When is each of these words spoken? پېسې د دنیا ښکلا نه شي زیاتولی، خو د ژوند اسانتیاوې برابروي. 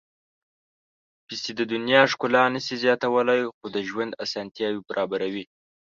پېسې 1.25 1.51
د 1.59 1.61
دنیا 1.73 2.01
ښکلا 2.11 2.43
نه 2.55 2.59
شي 2.65 2.75
زیاتولی، 2.83 3.41
خو 3.55 3.65
د 3.75 3.77
ژوند 3.89 4.11
اسانتیاوې 4.25 4.81
برابروي. 4.89 5.45